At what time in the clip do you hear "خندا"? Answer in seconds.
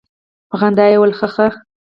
0.59-0.85